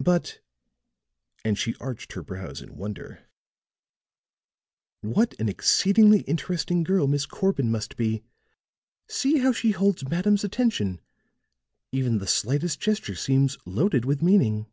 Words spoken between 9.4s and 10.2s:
how she holds